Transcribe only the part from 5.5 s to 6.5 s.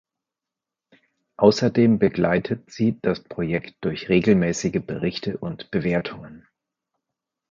Bewertungen.